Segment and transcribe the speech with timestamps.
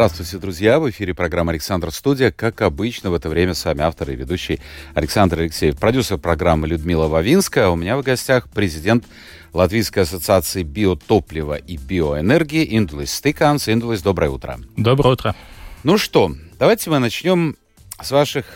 [0.00, 0.80] Здравствуйте, друзья!
[0.80, 2.30] В эфире программа «Александр Студия».
[2.30, 4.58] Как обычно, в это время с вами автор и ведущий
[4.94, 5.76] Александр Алексеев.
[5.76, 7.68] Продюсер программы Людмила Вавинская.
[7.68, 9.04] У меня в гостях президент
[9.52, 13.68] Латвийской ассоциации биотоплива и биоэнергии Индулис Стыканс.
[13.68, 14.58] Индулис, доброе утро.
[14.78, 15.34] Доброе утро.
[15.82, 17.58] Ну что, давайте мы начнем
[18.00, 18.46] с ваших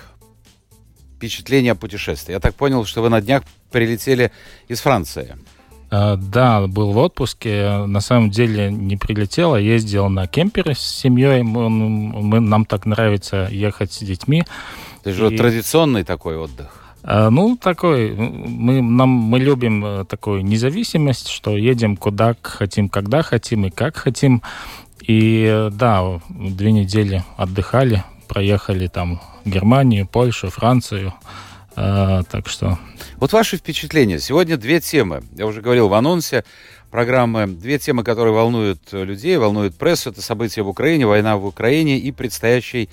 [1.16, 2.32] впечатлений о путешествии.
[2.32, 4.32] Я так понял, что вы на днях прилетели
[4.68, 5.36] из Франции.
[5.96, 7.84] А, да, был в отпуске.
[7.86, 11.42] На самом деле не прилетел, а ездил на кемпере с семьей.
[11.42, 14.42] Мы, мы, нам так нравится ехать с детьми.
[15.00, 15.36] Это же и...
[15.36, 16.66] традиционный такой отдых.
[17.04, 23.22] А, ну, такой, мы, нам, мы любим э, такую независимость, что едем куда хотим, когда
[23.22, 24.42] хотим и как хотим.
[25.00, 31.14] И э, да, две недели отдыхали, проехали там Германию, Польшу, Францию.
[31.77, 32.78] А, так что...
[33.17, 34.19] Вот ваши впечатления.
[34.19, 35.22] Сегодня две темы.
[35.36, 36.44] Я уже говорил в анонсе
[36.91, 37.47] программы.
[37.47, 40.11] Две темы, которые волнуют людей, волнуют прессу.
[40.11, 42.89] Это события в Украине, война в Украине и предстоящий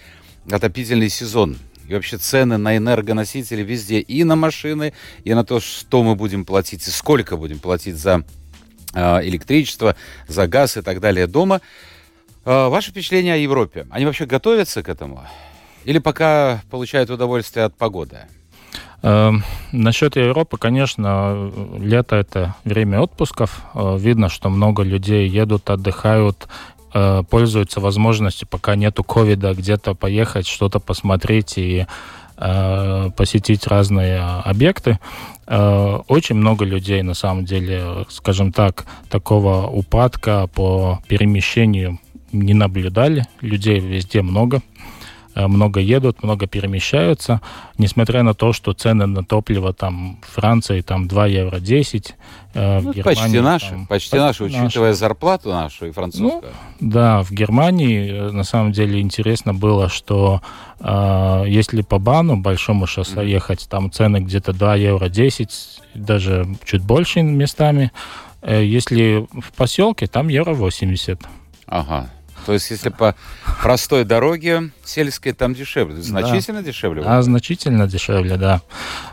[0.50, 1.58] отопительный сезон.
[1.88, 4.00] И вообще цены на энергоносители везде.
[4.00, 8.23] И на машины, и на то, что мы будем платить, и сколько будем платить за
[8.94, 9.95] э, электричество,
[10.28, 11.62] за газ и так далее дома.
[12.45, 13.86] Э, ваше впечатление о Европе?
[13.92, 15.28] Они вообще готовятся к этому?
[15.84, 18.20] Или пока получают удовольствие от погоды?
[19.04, 19.32] Э,
[19.72, 23.62] насчет Европы, конечно, лето это время отпусков.
[23.74, 26.48] Э, видно, что много людей едут, отдыхают,
[26.94, 31.86] э, пользуются возможностью, пока нету ковида, где-то поехать, что-то посмотреть и
[33.18, 34.98] посетить разные объекты.
[35.46, 42.00] Очень много людей, на самом деле, скажем так, такого упадка по перемещению
[42.32, 43.28] не наблюдали.
[43.42, 44.64] Людей везде много.
[45.33, 47.42] Э, много едут, много перемещаются,
[47.77, 52.15] несмотря на то, что цены на топливо там в Франции там 2 евро 10,
[52.53, 54.99] э, ну, Германии, почти наши, там, почти наши, учитывая наши.
[54.99, 56.52] зарплату нашу и французскую.
[56.80, 60.42] Ну, да, в Германии э, на самом деле интересно было, что
[60.80, 63.30] э, если по Бану, большому шоссе mm-hmm.
[63.30, 67.92] ехать, там цены где-то 2 евро 10, даже чуть больше местами.
[68.42, 71.21] Э, если в поселке, там евро 80.
[71.67, 72.09] Ага.
[72.46, 73.16] То есть, если по
[73.62, 76.02] простой дороге сельской, там дешевле.
[76.02, 76.68] Значительно да.
[76.68, 77.04] дешевле?
[77.06, 78.62] А, значительно дешевле, да.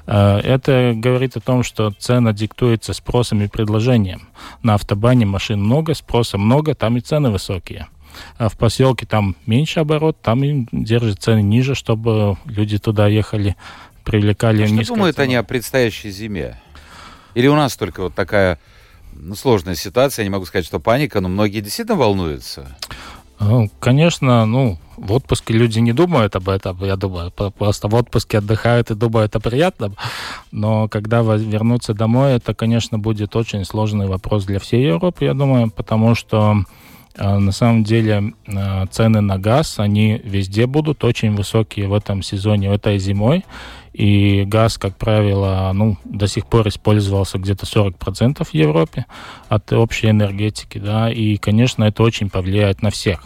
[0.07, 4.29] Э, это говорит о том, что цена диктуется спросом и предложением.
[4.63, 7.89] На автобане машин много, спроса много, там и цены высокие.
[8.39, 13.57] А в поселке там меньше оборот, там и держат цены ниже, чтобы люди туда ехали,
[14.05, 14.63] привлекали...
[14.63, 15.25] А что думают цену.
[15.25, 16.61] они о предстоящей зиме?
[17.35, 18.59] Или у нас только вот такая
[19.21, 22.77] ну, сложная ситуация, я не могу сказать, что паника, но многие действительно волнуются.
[23.41, 28.39] Ну, конечно, ну, в отпуске люди не думают об этом, я думаю, просто в отпуске
[28.39, 29.95] отдыхают и думают о приятном.
[30.51, 35.71] Но когда вернуться домой, это, конечно, будет очень сложный вопрос для всей Европы, я думаю,
[35.71, 36.65] потому что
[37.15, 42.23] э, на самом деле э, цены на газ, они везде будут очень высокие в этом
[42.23, 43.45] сезоне, в этой зимой.
[43.99, 49.07] И газ, как правило, ну, до сих пор использовался где-то 40% в Европе
[49.49, 53.25] от общей энергетики, да, и, конечно, это очень повлияет на всех.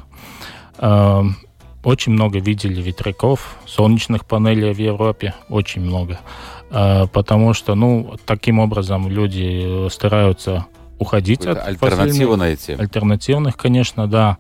[0.78, 1.37] Эм,
[1.84, 6.21] очень много видели ветряков, солнечных панелей в Европе, очень много.
[6.71, 10.65] Э, потому что, ну, таким образом люди стараются
[10.99, 12.72] уходить от альтернативу найти.
[12.72, 14.39] Альтернативных, конечно, да.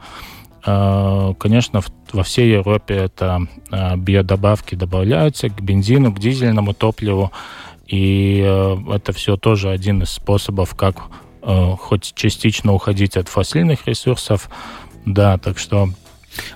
[0.64, 7.32] Э, конечно, во всей Европе это э, биодобавки добавляются к бензину, к дизельному топливу.
[7.86, 10.96] И э, это все тоже один из способов, как
[11.44, 14.48] хоть частично уходить от фасильных ресурсов.
[15.04, 15.88] Да, так что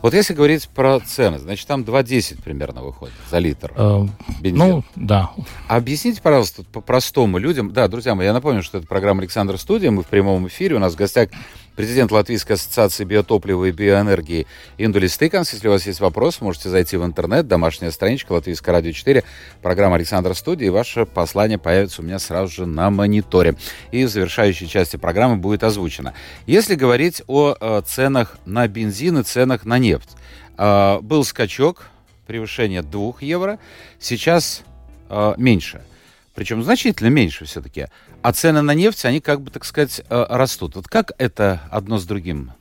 [0.02, 4.06] вот если говорить про цены, значит, там 2,10 примерно выходит за литр э,
[4.40, 4.58] бензин.
[4.58, 5.30] Ну, да.
[5.68, 7.72] Объясните, пожалуйста, по-простому людям.
[7.72, 9.90] Да, друзья мои, я напомню, что это программа «Александр Студия».
[9.90, 10.76] Мы в прямом эфире.
[10.76, 11.30] У нас в гостях
[11.76, 14.46] президент Латвийской ассоциации биотоплива и биоэнергии
[14.78, 15.52] Индулис Стыканс.
[15.52, 19.22] Если у вас есть вопрос, можете зайти в интернет, домашняя страничка Латвийская радио 4,
[19.62, 23.54] программа Александра Студия, и ваше послание появится у меня сразу же на мониторе.
[23.92, 26.14] И в завершающей части программы будет озвучено.
[26.46, 30.10] Если говорить о э, ценах на бензин и ценах на нефть,
[30.56, 31.86] э, был скачок,
[32.26, 33.58] превышение 2 евро,
[34.00, 34.62] сейчас
[35.10, 35.82] э, меньше–
[36.36, 37.86] причем значительно меньше все-таки.
[38.22, 40.76] А цены на нефть, они как бы, так сказать, э, растут.
[40.76, 42.52] Вот как это одно с другим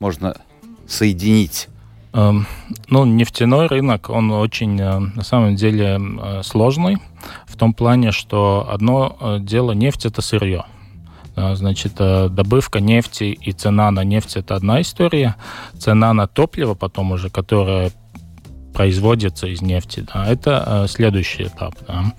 [0.00, 0.34] можно
[0.88, 1.68] соединить?
[2.14, 2.46] Эм,
[2.88, 6.96] ну, нефтяной рынок, он очень, э, на самом деле, э, сложный.
[7.46, 10.64] В том плане, что одно дело нефть это сырье.
[11.36, 15.36] Значит, добывка нефти и цена на нефть это одна история.
[15.78, 17.92] Цена на топливо потом уже, которое
[18.72, 21.74] производится из нефти, да, это следующий этап.
[21.86, 22.14] Да.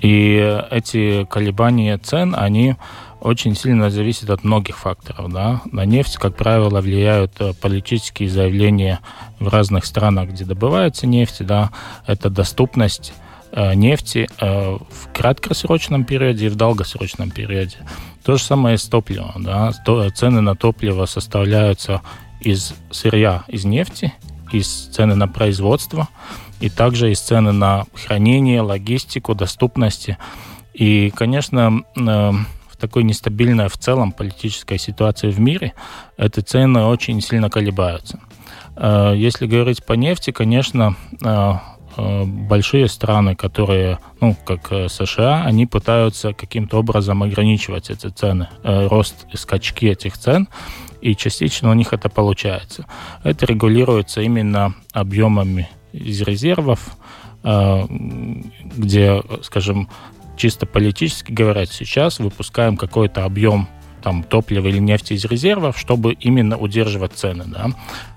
[0.00, 2.76] И эти колебания цен, они
[3.20, 5.32] очень сильно зависит от многих факторов.
[5.32, 5.60] Да?
[5.72, 9.00] На нефть, как правило, влияют э, политические заявления
[9.40, 11.44] в разных странах, где добывается нефть.
[11.44, 11.70] Да?
[12.06, 13.12] Это доступность
[13.52, 17.78] э, нефти э, в краткосрочном периоде и в долгосрочном периоде.
[18.22, 19.42] То же самое с топливом.
[19.42, 19.72] Да?
[20.14, 22.02] Цены на топливо составляются
[22.40, 24.12] из сырья, из нефти,
[24.52, 26.08] из цены на производство
[26.60, 30.18] и также из цены на хранение, логистику, доступности.
[30.74, 31.82] И, конечно,
[32.78, 35.72] такой нестабильной в целом политической ситуации в мире,
[36.16, 38.20] эти цены очень сильно колебаются.
[38.76, 41.54] Э, если говорить по нефти, конечно, э, э,
[41.96, 49.36] большие страны, которые, ну, как США, они пытаются каким-то образом ограничивать эти цены, рост и
[49.36, 50.48] скачки этих цен,
[51.00, 52.86] и частично у них это получается.
[53.24, 56.96] Это регулируется именно объемами из резервов,
[57.42, 59.88] где, скажем,
[60.36, 63.68] чисто политически говорят, сейчас выпускаем какой-то объем
[64.06, 67.42] там, топлива или нефти из резервов, чтобы именно удерживать цены.
[67.48, 67.70] Да.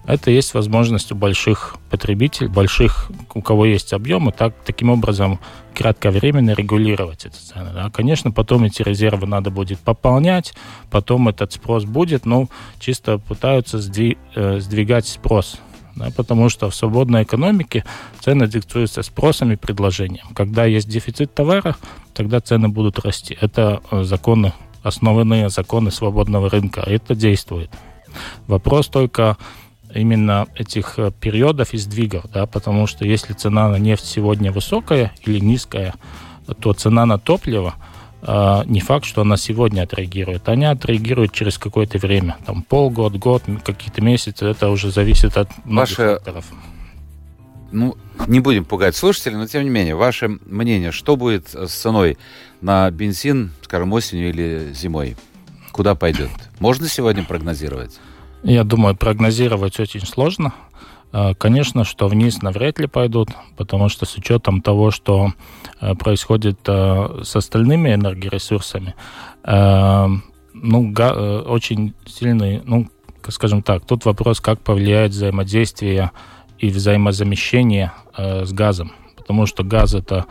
[0.06, 5.40] Это есть возможность у больших потребителей, больших, у кого есть объемы, так, таким образом
[5.74, 7.72] кратковременно регулировать эти цены.
[7.74, 7.90] Да.
[7.90, 10.54] Конечно, потом эти резервы надо будет пополнять,
[10.92, 12.50] потом этот спрос будет, но
[12.80, 15.60] чисто пытаются э, сдвигать спрос
[15.96, 17.84] да, потому что в свободной экономике
[18.20, 20.28] цены диктуются спросом и предложением.
[20.36, 21.76] Когда есть дефицит товара,
[22.14, 23.36] тогда цены будут расти.
[23.42, 24.04] Это э,
[24.84, 26.82] законы, основанные законы свободного рынка.
[26.82, 27.70] Это действует.
[28.48, 29.38] Вопрос только
[29.94, 35.12] именно этих э, периодов и сдвигов, да, потому что если цена на нефть сегодня высокая
[35.26, 35.94] или низкая,
[36.60, 37.76] то цена на топливо–
[38.22, 40.50] а, не факт, что она сегодня отреагирует.
[40.50, 42.38] Они отреагируют через какое-то время.
[42.46, 44.46] Там полгода, год, какие-то месяцы.
[44.46, 46.16] Это уже зависит от многих Ваше...
[46.16, 46.46] факторов.
[47.72, 52.18] Ну, не будем пугать слушателей, но тем не менее, ваше мнение, что будет с ценой
[52.62, 55.16] на бензин, скажем, осенью или зимой?
[55.72, 56.30] Куда пойдет?
[56.60, 58.00] Можно сегодня прогнозировать?
[58.44, 60.54] Я думаю, прогнозировать очень сложно.
[61.12, 65.34] А, конечно, что вниз навряд ли пойдут, потому что с учетом того, что
[65.82, 68.96] э, происходит э, с остальными энергоресурсами,
[69.44, 70.08] э,
[70.54, 70.94] ну,
[71.48, 72.90] очень сильный, ну,
[73.30, 76.12] скажем так, тут вопрос, как повлияет взаимодействие
[76.60, 80.26] и взаимозамещение с газом, потому что газ это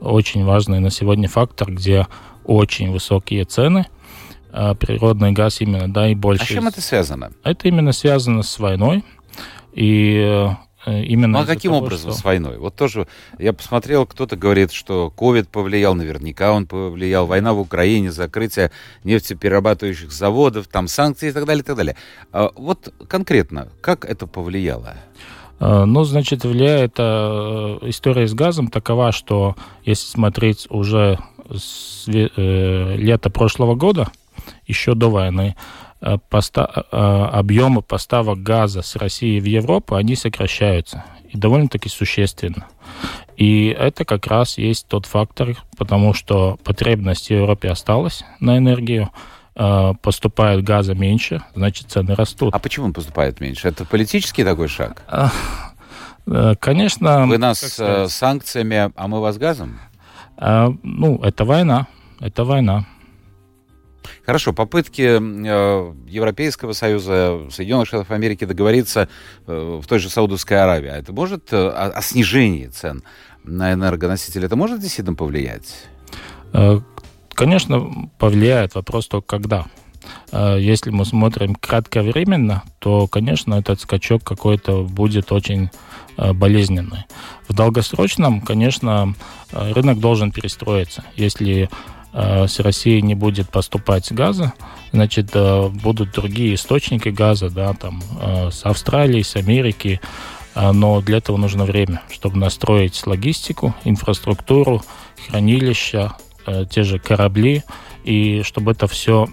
[0.00, 2.06] очень важный на сегодня фактор, где
[2.44, 3.86] очень высокие цены,
[4.50, 6.42] природный газ именно, да, и больше.
[6.42, 7.32] А с чем это связано?
[7.42, 9.04] Это именно связано с войной,
[9.72, 11.38] и э, именно...
[11.38, 12.20] Ну а каким того, образом что...
[12.20, 12.58] с войной?
[12.58, 13.08] Вот тоже
[13.38, 18.70] я посмотрел, кто-то говорит, что ковид повлиял, наверняка он повлиял, война в Украине, закрытие
[19.02, 21.96] нефтеперерабатывающих заводов, там санкции и так далее, и так далее.
[22.30, 24.94] А вот конкретно, как это повлияло?
[25.60, 31.18] Э, ну, значит, влияет э, история с газом такова, что если смотреть уже
[31.50, 34.08] с лета прошлого года,
[34.66, 35.54] еще до войны,
[36.06, 41.02] Э, поста э, объемы поставок газа с России в Европу, они сокращаются.
[41.30, 42.66] И довольно-таки существенно.
[43.38, 49.04] И это как раз есть тот фактор, потому что потребность в Европе осталась на энергию,
[49.04, 49.08] э,
[49.54, 52.54] поступает газа меньше, значит, цены растут.
[52.54, 53.68] А почему он поступает меньше?
[53.68, 55.02] Это политический такой шаг?
[56.60, 57.26] Конечно.
[57.26, 59.78] Вы нас с санкциями, а мы вас газом?
[60.38, 61.86] Ну, это война.
[62.20, 62.86] Это война.
[64.24, 69.08] Хорошо, попытки э, Европейского Союза, Соединенных Штатов Америки договориться
[69.46, 73.02] э, в той же Саудовской Аравии, а это может э, о, о снижении цен
[73.44, 75.86] на энергоносители, это может действительно повлиять?
[77.34, 78.74] Э, конечно, повлияет.
[78.74, 79.66] Вопрос только когда.
[80.32, 85.70] Э, если мы смотрим кратковременно, то, конечно, этот скачок какой-то будет очень
[86.16, 87.04] э, болезненный.
[87.48, 89.14] В долгосрочном, конечно,
[89.52, 91.04] рынок должен перестроиться.
[91.16, 91.68] Если
[92.16, 94.52] Э, с России не будет поступать газа,
[94.92, 100.00] значит, э, будут другие источники газа, да, там, э, с Австралии, с Америки,
[100.54, 104.84] но для этого нужно время, чтобы настроить логистику, инфраструктуру,
[105.28, 106.12] хранилища,
[106.70, 107.62] те же корабли,
[108.04, 109.28] и чтобы это все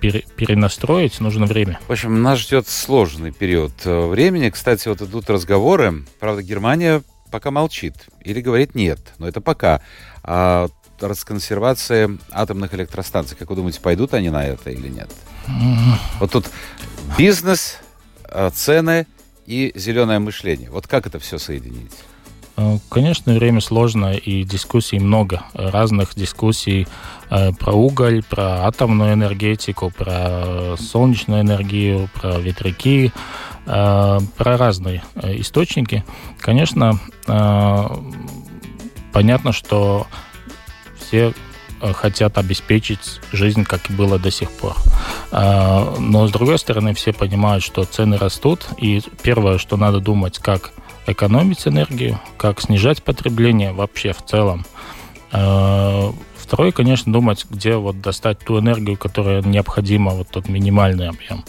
[0.00, 1.80] перенастроить, нужно время.
[1.88, 4.50] В общем, нас ждет сложный период времени.
[4.50, 6.04] Кстати, вот идут разговоры.
[6.20, 9.80] Правда, Германия пока молчит или говорит нет, но это пока.
[10.22, 10.68] А
[11.00, 13.36] расконсервации атомных электростанций.
[13.36, 15.10] Как вы думаете, пойдут они на это или нет?
[16.18, 16.46] Вот тут
[17.18, 17.78] бизнес,
[18.24, 19.06] э, цены
[19.46, 20.70] и зеленое мышление.
[20.70, 21.92] Вот как это все соединить?
[22.56, 25.42] Э, конечно, время сложное и дискуссий много.
[25.54, 26.86] Разных дискуссий
[27.30, 33.12] э, про уголь, про атомную энергетику, про солнечную энергию, про ветряки,
[33.66, 36.04] э, про разные источники.
[36.40, 36.98] Конечно,
[39.12, 40.06] понятно, что
[40.98, 41.32] все
[41.80, 44.76] хотят обеспечить жизнь, как и было до сих пор.
[45.32, 50.72] Но, с другой стороны, все понимают, что цены растут, и первое, что надо думать, как
[51.06, 54.64] экономить энергию, как снижать потребление вообще в целом.
[55.32, 61.44] Э, второе, конечно, думать, где вот достать ту энергию, которая необходима, вот тот минимальный объем.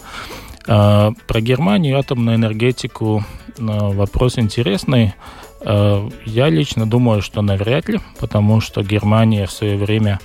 [0.67, 3.23] Э, про Германию, атомную энергетику
[3.57, 5.13] э, вопрос интересный.
[5.59, 10.19] Я лично думаю, что навряд ли, потому что Германия в свое время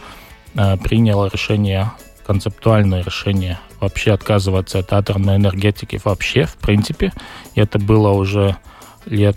[0.53, 1.91] приняла решение,
[2.27, 7.15] концептуальное решение вообще отказываться от атомной энергетики вообще, в принципе.
[7.55, 8.59] И это было уже
[9.07, 9.37] лет...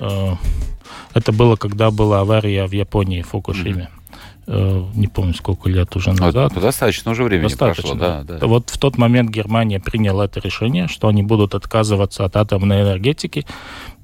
[0.00, 0.34] Э,
[1.14, 3.88] это было, когда была авария в Японии, в Фукушиме.
[4.46, 4.90] Mm-hmm.
[4.94, 6.52] Не помню, сколько лет уже назад.
[6.52, 7.96] Вот, достаточно уже времени достаточно.
[7.96, 8.46] прошло, да, да.
[8.46, 13.46] Вот в тот момент Германия приняла это решение, что они будут отказываться от атомной энергетики,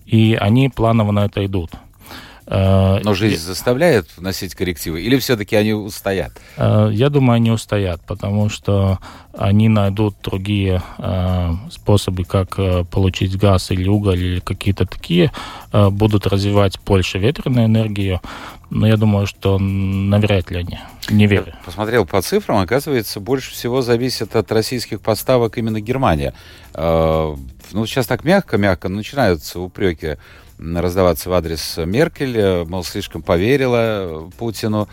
[0.06, 1.72] и они планово на это идут.
[2.50, 6.32] Э, Но жизнь заставляет вносить коррективы, или все-таки они устоят?
[6.56, 8.98] Э, я думаю, они устоят, потому что
[9.38, 12.56] они найдут другие э, способы, как
[12.90, 15.30] получить газ или уголь, или какие-то такие,
[15.72, 18.20] будут развивать больше ветреную энергию,
[18.70, 20.80] но я думаю, что навряд ли они.
[21.08, 21.54] Не верю.
[21.64, 26.34] Посмотрел по цифрам, оказывается, больше всего зависит от российских поставок именно Германия.
[26.74, 30.16] Ну, сейчас так мягко-мягко начинаются упреки
[30.60, 34.88] раздаваться в адрес Меркель, мол, слишком поверила Путину,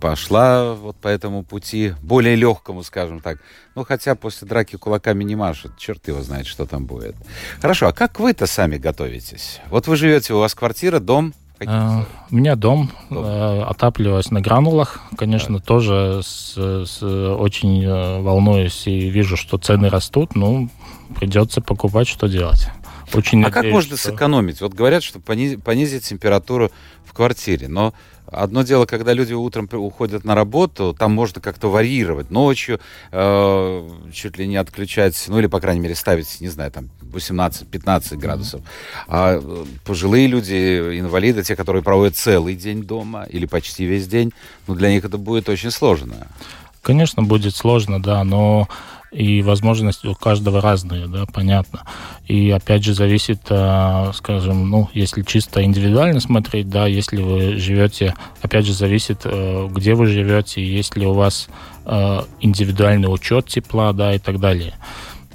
[0.00, 3.38] пошла вот по этому пути, более легкому, скажем так.
[3.74, 7.14] Ну, хотя после драки кулаками не машет, черт его знает, что там будет.
[7.60, 9.60] Хорошо, а как вы-то сами готовитесь?
[9.70, 13.24] Вот вы живете, у вас квартира, дом, Uh, у меня дом, дом.
[13.24, 15.00] Uh, отапливаюсь на гранулах.
[15.16, 15.64] Конечно, да.
[15.64, 17.88] тоже с, с, очень
[18.20, 20.34] волнуюсь и вижу, что цены растут.
[20.34, 20.70] Ну,
[21.14, 22.68] придется покупать, что делать.
[23.14, 24.10] Очень а надеюсь, как можно что...
[24.10, 24.60] сэкономить?
[24.60, 26.70] Вот говорят, что понизить, понизить температуру
[27.04, 27.92] в квартире, но
[28.32, 32.30] Одно дело, когда люди утром уходят на работу, там можно как-то варьировать.
[32.30, 36.88] Ночью э, чуть ли не отключать, ну или, по крайней мере, ставить, не знаю, там
[37.12, 38.62] 18-15 градусов.
[39.06, 44.32] А э, пожилые люди, инвалиды, те, которые проводят целый день дома или почти весь день,
[44.66, 46.28] ну для них это будет очень сложно.
[46.80, 48.66] Конечно, будет сложно, да, но
[49.12, 51.82] и возможности у каждого разные, да, понятно.
[52.26, 58.14] И опять же зависит, а, скажем, ну, если чисто индивидуально смотреть, да, если вы живете,
[58.40, 61.48] опять же зависит, э, где вы живете, есть ли у вас
[61.84, 64.74] э, индивидуальный учет тепла, да, и так далее.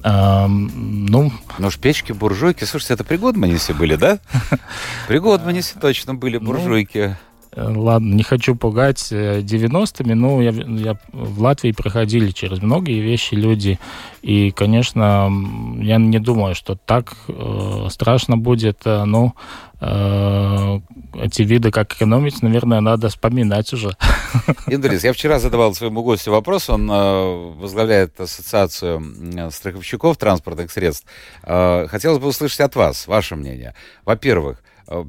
[0.03, 1.31] ну...
[1.59, 2.63] Ну уж печки, буржуйки.
[2.63, 4.19] Слушайте, это при Годманисе были, да?
[5.07, 7.17] При Годманисе точно были ну, буржуйки.
[7.57, 13.33] Ладно, не хочу пугать 90-ми, э, но я, я в Латвии проходили через многие вещи
[13.33, 13.79] люди,
[14.21, 15.31] и, конечно,
[15.79, 19.33] я не думаю, что так э, страшно будет, э, ну,
[19.81, 20.79] э,
[21.15, 23.97] эти виды, как экономить, наверное, надо вспоминать уже.
[24.67, 31.07] Индрис, я вчера задавал своему гостю вопрос, он возглавляет ассоциацию страховщиков транспортных средств.
[31.41, 33.73] Хотелось бы услышать от вас, ваше мнение.
[34.05, 34.61] Во-первых,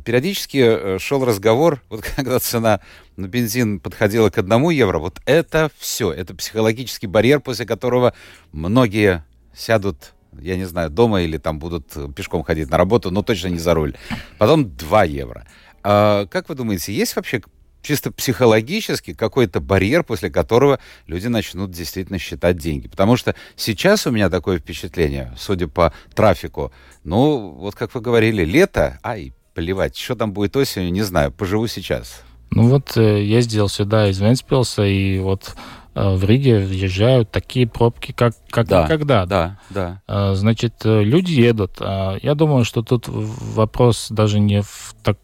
[0.05, 2.81] периодически э, шел разговор, вот когда цена
[3.17, 8.15] на бензин подходила к одному евро, вот это все, это психологический барьер, после которого
[8.53, 13.49] многие сядут я не знаю, дома или там будут пешком ходить на работу, но точно
[13.49, 13.97] не за руль.
[14.39, 15.47] Потом 2 евро.
[15.83, 17.41] А, как вы думаете, есть вообще
[17.83, 22.89] чисто психологически какой-то барьер, после которого люди начнут действительно считать деньги.
[22.89, 26.73] Потому что сейчас у меня такое впечатление, судя по трафику,
[27.05, 29.97] ну, вот как вы говорили, лето, ай, плевать.
[29.97, 31.33] Что там будет осенью, не знаю.
[31.33, 32.23] Поживу сейчас.
[32.53, 35.57] Ну вот э, ездил сюда из Венспилса, и вот
[35.97, 39.27] э, в Риге въезжают такие пробки, как, как да, никогда.
[39.27, 40.01] Да, да.
[40.07, 41.81] Э, значит, люди едут.
[41.81, 45.19] Я думаю, что тут вопрос даже не в так,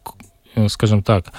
[0.67, 1.31] скажем так,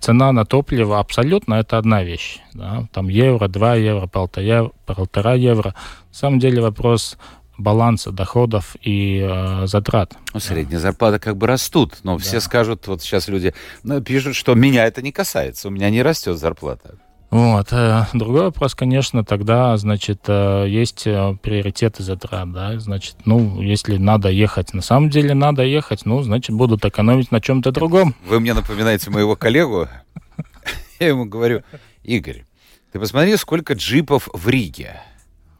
[0.00, 2.40] цена на топливо абсолютно это одна вещь.
[2.54, 2.88] Да?
[2.92, 5.74] Там евро, два евро, полтора, полтора евро.
[6.08, 7.18] На самом деле вопрос
[7.58, 10.16] баланса доходов и э, затрат.
[10.34, 12.22] Ну, средняя зарплата как бы растут, но да.
[12.22, 16.02] все скажут, вот сейчас люди ну, пишут, что меня это не касается, у меня не
[16.02, 16.96] растет зарплата.
[17.30, 17.72] Вот.
[17.72, 23.96] Э, другой вопрос, конечно, тогда, значит, э, есть э, приоритеты затрат, да, значит, ну, если
[23.96, 28.14] надо ехать, на самом деле надо ехать, ну, значит, будут экономить на чем-то другом.
[28.26, 29.88] Вы мне напоминаете моего коллегу,
[31.00, 31.62] я ему говорю,
[32.04, 32.44] Игорь,
[32.92, 35.02] ты посмотри, сколько джипов в Риге.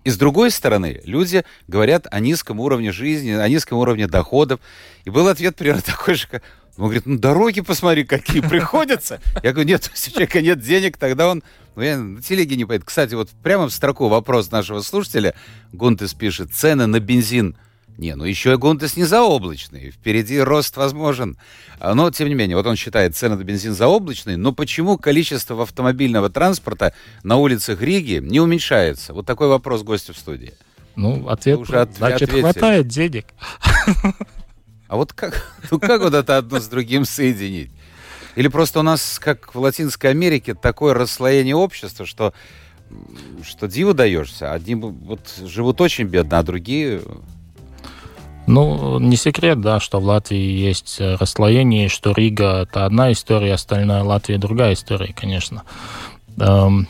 [0.06, 4.60] И с другой стороны, люди говорят о низком уровне жизни, о низком уровне доходов.
[5.04, 6.44] И был ответ примерно такой же, как,
[6.76, 9.20] Он говорит, ну дороги посмотри, какие приходятся.
[9.42, 11.42] Я говорю, нет, если у человека нет денег, тогда он
[11.74, 12.86] ну, я на телеге не поедет.
[12.86, 15.34] Кстати, вот прямо в строку вопрос нашего слушателя.
[15.72, 17.56] Гунтес пишет, цены на бензин
[17.98, 19.90] не, ну еще и Гунтес не заоблачный.
[19.90, 21.38] Впереди рост возможен.
[21.80, 24.36] А, но, тем не менее, вот он считает цены на бензин заоблачные.
[24.36, 29.14] Но почему количество автомобильного транспорта на улицах Риги не уменьшается?
[29.14, 30.52] Вот такой вопрос гостю в студии.
[30.94, 32.40] Ну, ответ, уже от, значит, ответили.
[32.40, 33.26] хватает денег.
[34.88, 37.70] А вот как, ну как вот это одно с другим соединить?
[38.34, 42.34] Или просто у нас, как в Латинской Америке, такое расслоение общества, что,
[43.42, 44.52] что диву даешься.
[44.52, 47.00] Одни вот живут очень бедно, а другие
[48.46, 53.54] ну, не секрет, да, что в Латвии есть э, расслоение, что Рига– это одна история,
[53.54, 55.64] остальная Латвия– другая история, конечно.
[56.38, 56.88] Эм...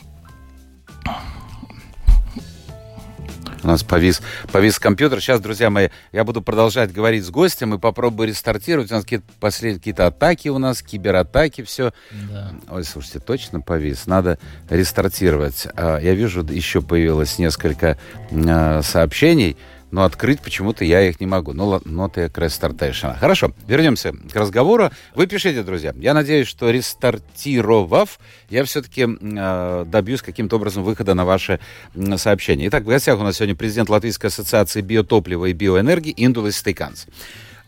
[3.63, 4.21] У нас повис,
[4.51, 5.19] повис компьютер.
[5.19, 8.91] Сейчас, друзья мои, я буду продолжать говорить с гостем и попробую рестартировать.
[8.91, 11.91] У нас какие-то последние какие-то атаки у нас, кибератаки, все.
[12.31, 12.53] Да.
[12.69, 14.05] Ой, слушайте, точно повис.
[14.05, 15.67] Надо рестартировать.
[15.75, 17.97] А, я вижу, еще появилось несколько
[18.31, 19.57] а, сообщений
[19.91, 21.53] но открыть почему-то я их не могу.
[21.53, 23.15] Ну, ноты рестартейшена.
[23.15, 24.89] Хорошо, вернемся к разговору.
[25.15, 25.93] Вы пишите, друзья.
[25.97, 31.59] Я надеюсь, что рестартировав, я все-таки э, добьюсь каким-то образом выхода на ваши
[31.95, 32.67] э, сообщения.
[32.67, 37.07] Итак, в гостях у нас сегодня президент Латвийской ассоциации биотоплива и биоэнергии Индулис Стиканс.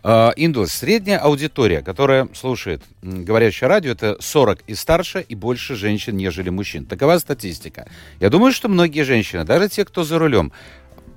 [0.01, 6.15] Э, Индулис, средняя аудитория, которая слушает говорящее радио, это 40 и старше и больше женщин,
[6.15, 6.85] нежели мужчин.
[6.85, 7.85] Такова статистика.
[8.21, 10.53] Я думаю, что многие женщины, даже те, кто за рулем,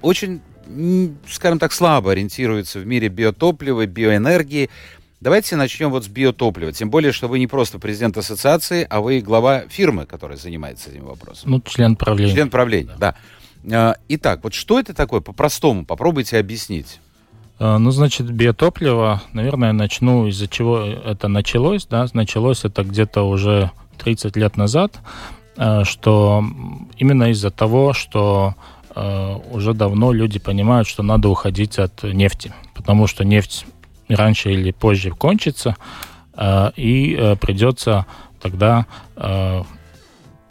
[0.00, 0.42] очень
[1.28, 4.70] скажем так, слабо ориентируется в мире биотоплива, биоэнергии.
[5.20, 6.72] Давайте начнем вот с биотоплива.
[6.72, 11.04] Тем более, что вы не просто президент ассоциации, а вы глава фирмы, которая занимается этим
[11.04, 11.50] вопросом.
[11.50, 12.32] Ну, член правления.
[12.32, 13.14] Член правления, да.
[13.62, 13.96] да.
[14.08, 15.84] Итак, вот что это такое по-простому?
[15.84, 16.98] Попробуйте объяснить.
[17.58, 21.86] А, ну, значит, биотопливо, наверное, начну, из-за чего это началось.
[21.86, 22.04] Да?
[22.12, 24.98] Началось это где-то уже 30 лет назад,
[25.56, 26.44] а, что
[26.98, 28.56] именно из-за того, что
[28.94, 33.66] уже давно люди понимают, что надо уходить от нефти, потому что нефть
[34.08, 35.76] раньше или позже кончится,
[36.34, 38.06] э, и э, придется
[38.40, 38.86] тогда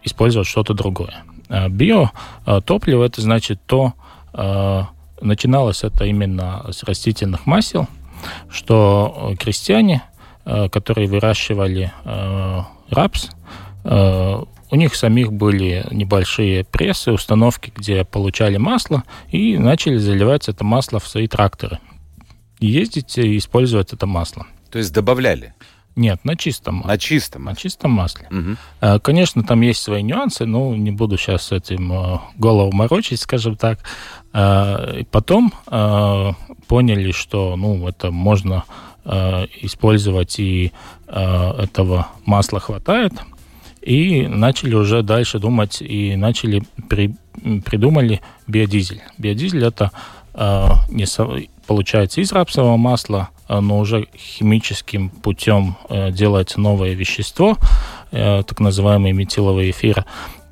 [0.04, 1.24] использовать что-то другое.
[1.50, 3.94] Биотопливо это значит то,
[5.20, 7.88] начиналось это именно с растительных масел,
[8.50, 10.04] что крестьяне,
[10.46, 11.92] которые выращивали
[12.90, 13.30] рапс,
[14.72, 21.00] у них самих были небольшие прессы, установки, где получали масло, и начали заливать это масло
[21.00, 21.80] в свои тракторы.
[22.60, 24.48] Ездить и использовать это масло.
[24.72, 25.54] То есть добавляли?
[25.98, 26.92] Нет, на чистом масле.
[26.92, 27.44] На чистом?
[27.44, 28.30] На чистом масле.
[28.32, 29.00] Угу.
[29.02, 33.58] Конечно, там есть свои нюансы, но не буду сейчас с этим э, голову морочить, скажем
[33.58, 33.80] так.
[34.32, 36.32] А, и потом а,
[36.68, 38.64] поняли, что ну, это можно
[39.04, 40.72] использовать, и
[41.08, 43.14] этого масла хватает–
[43.82, 47.16] и начали уже дальше думать и начали при,
[47.66, 49.02] придумали биодизель.
[49.18, 49.92] Биодизель это
[50.34, 51.06] э, не
[51.66, 57.58] получается из рапсового масла, а, но уже химическим путем э, делается новое вещество,
[58.12, 60.06] э, так называемый метиловый эфир,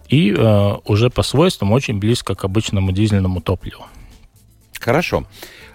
[0.09, 3.85] и э, уже по свойствам очень близко к обычному дизельному топливу.
[4.79, 5.25] Хорошо.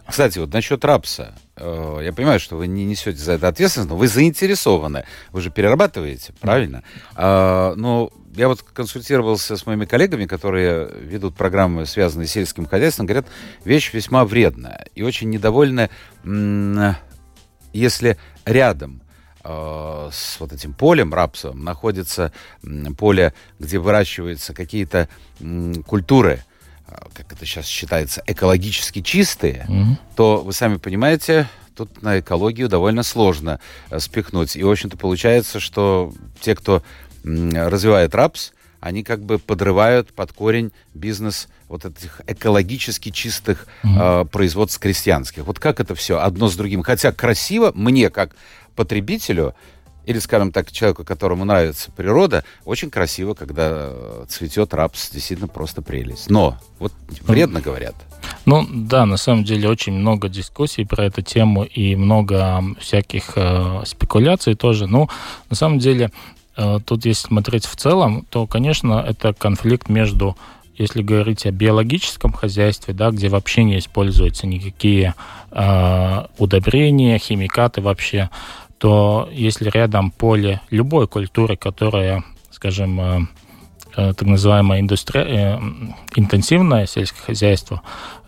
[0.06, 1.34] Кстати, вот насчет рапса.
[1.56, 5.04] Э, я понимаю, что вы не несете за это ответственность, но вы заинтересованы.
[5.32, 6.82] Вы же перерабатываете, правильно?
[7.14, 13.06] А, но я вот консультировался с моими коллегами, которые ведут программы, связанные с сельским хозяйством,
[13.06, 13.26] говорят,
[13.64, 15.88] вещь весьма вредная и очень недовольны,
[17.72, 19.02] если рядом
[19.42, 22.32] э, с вот этим полем рапсовым находится
[22.98, 25.08] поле, где выращиваются какие-то
[25.86, 26.42] культуры,
[27.14, 29.96] как это сейчас считается, экологически чистые, mm-hmm.
[30.16, 34.56] то вы сами понимаете, тут на экологию довольно сложно э, спихнуть.
[34.56, 36.82] И, в общем-то, получается, что те, кто
[37.24, 44.22] развивает рапс, они как бы подрывают под корень бизнес вот этих экологически чистых mm-hmm.
[44.22, 45.44] э, производств крестьянских.
[45.46, 46.82] Вот как это все одно с другим?
[46.82, 48.36] Хотя красиво мне, как
[48.76, 49.54] потребителю,
[50.06, 53.90] или, скажем так, человеку, которому нравится природа, очень красиво, когда
[54.28, 56.30] цветет рапс, действительно просто прелесть.
[56.30, 57.94] Но вот вредно говорят.
[58.46, 63.82] Ну да, на самом деле очень много дискуссий про эту тему и много всяких э,
[63.86, 64.86] спекуляций тоже.
[64.86, 65.08] Ну,
[65.50, 66.10] на самом деле,
[66.56, 70.36] э, тут если смотреть в целом, то, конечно, это конфликт между
[70.76, 75.14] если говорить о биологическом хозяйстве, да, где вообще не используются никакие
[75.52, 78.28] э, удобрения, химикаты вообще,
[78.84, 85.22] то если рядом поле любой культуры, которая, скажем, э, так называемое индустри...
[86.14, 87.80] интенсивное сельское хозяйство,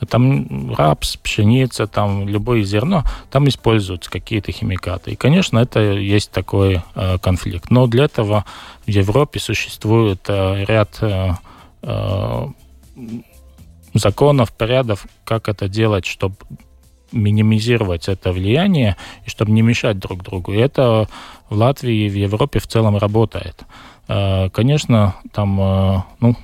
[0.09, 5.11] там рапс, пшеница, там любое зерно, там используются какие-то химикаты.
[5.11, 6.81] И, конечно, это есть такой
[7.21, 7.69] конфликт.
[7.69, 8.47] Но для этого
[8.87, 10.99] в Европе существует ряд
[13.92, 16.37] законов, порядов, как это делать, чтобы
[17.12, 20.53] минимизировать это влияние и чтобы не мешать друг другу.
[20.53, 21.09] И это
[21.49, 23.64] в Латвии и в Европе в целом работает.
[24.09, 26.37] Э, конечно, там, э, ну,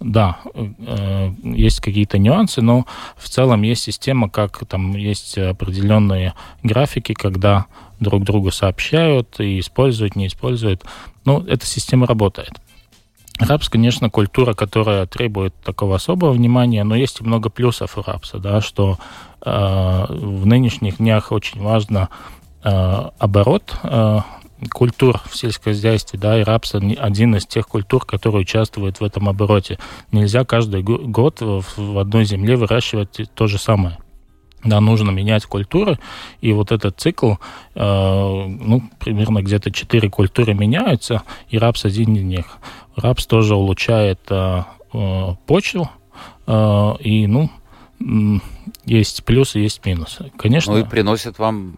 [0.00, 7.12] да, э, есть какие-то нюансы, но в целом есть система, как там есть определенные графики,
[7.12, 7.66] когда
[8.00, 10.84] друг другу сообщают и используют, не используют.
[11.24, 12.52] Ну, эта система работает.
[13.38, 18.38] Рапс, конечно, культура, которая требует такого особого внимания, но есть и много плюсов у рапса,
[18.38, 18.98] да, что
[19.44, 22.08] в нынешних днях очень важно
[22.62, 22.70] э,
[23.18, 24.18] оборот э,
[24.72, 29.78] культур в сельскохозяйстве, да, и рапс один из тех культур, которые участвуют в этом обороте.
[30.12, 33.98] Нельзя каждый год в одной земле выращивать то же самое.
[34.62, 35.98] Да, нужно менять культуры,
[36.42, 37.34] и вот этот цикл,
[37.74, 42.58] э, ну, примерно где-то четыре культуры меняются, и рапс один из них.
[42.94, 45.90] Рапс тоже улучшает э, э, почву,
[46.46, 47.50] э, и, ну,
[48.84, 50.32] есть плюсы, есть минусы.
[50.38, 50.72] Конечно.
[50.72, 51.76] Ну и приносит вам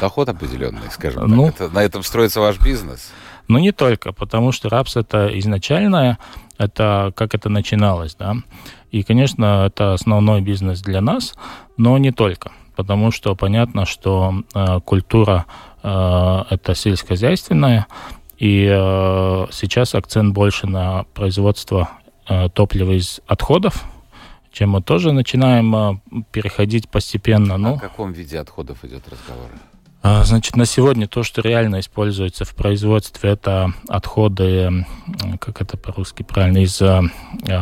[0.00, 1.30] доход определенный, скажем так.
[1.30, 3.12] Ну, это, на этом строится ваш бизнес.
[3.48, 6.18] Ну, не только, потому что рапс это изначальное,
[6.56, 8.36] это как это начиналось, да.
[8.90, 11.34] И, конечно, это основной бизнес для нас,
[11.76, 12.52] но не только.
[12.76, 15.44] Потому что понятно, что э, культура
[15.82, 17.86] э, это сельскохозяйственная,
[18.38, 21.90] и э, сейчас акцент больше на производство
[22.28, 23.84] э, топлива из отходов,
[24.54, 27.58] чем мы тоже начинаем э, переходить постепенно.
[27.58, 29.50] Ну, О каком виде отходов идет разговор?
[30.02, 34.86] А, значит, на сегодня то, что реально используется в производстве, это отходы,
[35.40, 37.00] как это по-русски правильно, из э,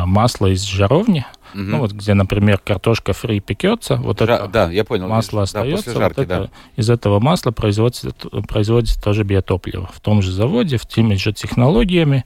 [0.05, 1.25] масла из жаровни.
[1.53, 1.61] Угу.
[1.61, 5.93] Ну вот где, например, картошка фри пекется, вот Жа- это да, я понял, масло остается.
[5.93, 6.49] Да, жарки, вот это, да.
[6.75, 8.11] Из этого масла производится,
[8.47, 12.25] производится тоже биотопливо в том же заводе, в теми же технологиями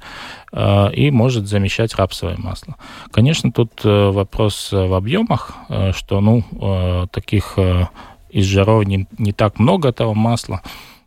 [0.52, 2.76] э, и может замещать рапсовое масло.
[3.12, 7.88] Конечно, тут э, вопрос в объемах, э, что ну э, таких э,
[8.30, 10.62] из жаров не, не так много этого масла,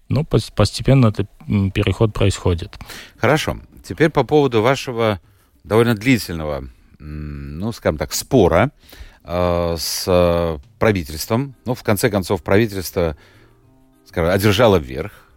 [0.09, 1.31] но постепенно этот
[1.73, 2.79] переход происходит.
[3.17, 3.59] Хорошо.
[3.83, 5.21] Теперь по поводу вашего
[5.65, 6.65] довольно длительного,
[7.01, 8.71] ну, скажем так, спора
[9.25, 11.55] э, с правительством.
[11.65, 13.17] Ну, в конце концов, правительство,
[14.07, 15.31] скажем, одержало вверх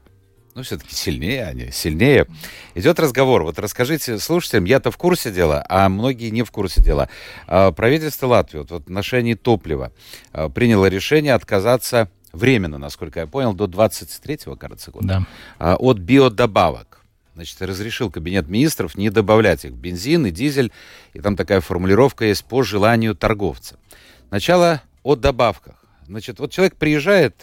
[0.56, 2.28] ну, все-таки сильнее они, сильнее.
[2.76, 3.44] Идет разговор.
[3.44, 7.10] Вот расскажите слушателям, я-то в курсе дела, а многие не в курсе дела.
[7.48, 9.92] А, правительство Латвии вот, в отношении топлива
[10.32, 15.26] а, приняло решение отказаться временно, насколько я понял, до 23-го, кажется, года, да.
[15.60, 16.93] А, от биодобавок.
[17.36, 20.72] Значит, разрешил кабинет министров не добавлять их бензин и дизель,
[21.14, 23.78] и там такая формулировка есть по желанию торговца.
[24.30, 25.76] Начало о добавках.
[26.08, 27.36] Значит, вот человек приезжает,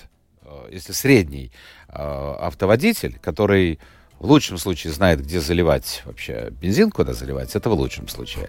[0.71, 1.51] если средний,
[1.93, 3.81] Э, автоводитель, который
[4.21, 8.49] в лучшем случае знает, где заливать вообще бензин, куда заливать, это в лучшем случае.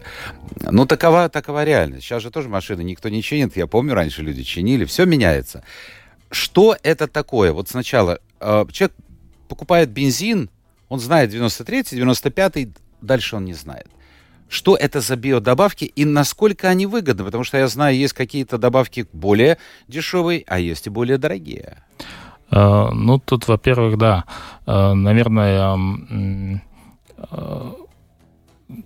[0.60, 2.04] Ну, такова, такова реальность.
[2.04, 3.58] Сейчас же тоже машины никто не чинит.
[3.58, 4.86] Я помню, раньше люди чинили.
[4.86, 5.64] Все меняется.
[6.30, 7.52] Что это такое?
[7.52, 8.96] Вот сначала э, человек
[9.48, 10.52] покупает бензин,
[10.92, 13.88] он знает 93-й, 95-й, дальше он не знает.
[14.50, 17.24] Что это за биодобавки и насколько они выгодны?
[17.24, 21.78] Потому что я знаю, есть какие-то добавки более дешевые, а есть и более дорогие.
[22.52, 24.26] Э, ну, тут, во-первых, да,
[24.68, 25.78] э, наверное,
[27.18, 27.72] э,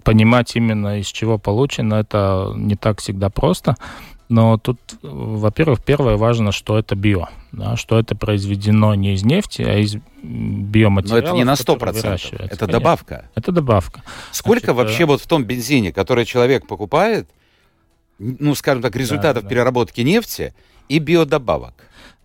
[0.03, 3.77] понимать именно из чего получено, это не так всегда просто.
[4.27, 9.61] Но тут, во-первых, первое важно, что это био, да, что это произведено не из нефти,
[9.61, 11.23] а из биоматериалов.
[11.23, 12.67] Но это не на 100%, это Конечно.
[12.67, 13.29] добавка.
[13.35, 14.01] Это добавка.
[14.31, 17.29] Сколько Значит, вообще вот в том бензине, который человек покупает,
[18.17, 19.49] ну, скажем так, результатов да, да.
[19.49, 20.55] переработки нефти
[20.89, 21.73] и биодобавок?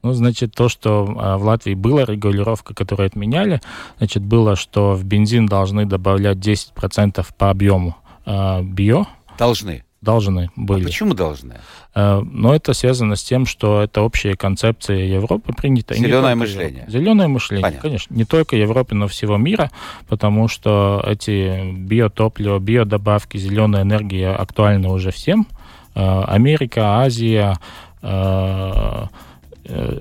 [0.03, 3.61] Ну, значит, то, что а, в Латвии была регулировка, которую отменяли,
[3.99, 9.07] значит, было, что в бензин должны добавлять 10% по объему э, био.
[9.37, 9.85] Должны?
[10.01, 10.85] Должны были.
[10.85, 11.57] А почему должны?
[11.95, 15.95] Э, но это связано с тем, что это общая концепция Европы принята.
[15.95, 16.71] Зеленое мышление.
[16.71, 16.93] Европы.
[16.93, 17.83] Зеленое мышление, Понятно.
[17.83, 18.15] конечно.
[18.15, 19.71] Не только Европы, но всего мира,
[20.09, 25.47] потому что эти биотоплива, биодобавки, зеленая энергия актуальны уже всем.
[25.95, 27.59] Э, Америка, Азия,
[28.03, 29.07] э,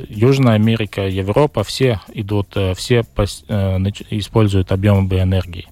[0.08, 3.02] Южная Америка, Европа, все идут, все
[4.10, 5.68] используют объемы биоэнергии.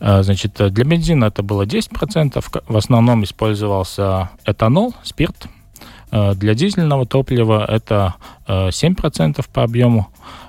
[0.00, 5.46] Значит, для бензина это было 10%, в основном использовался этанол, спирт.
[6.10, 8.14] Для дизельного топлива это
[8.46, 10.08] 7% по объему.